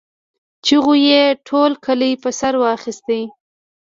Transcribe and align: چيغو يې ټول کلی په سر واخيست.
چيغو 0.65 0.93
يې 1.07 1.23
ټول 1.47 1.71
کلی 1.85 2.11
په 2.23 2.29
سر 2.39 2.53
واخيست. 2.63 3.07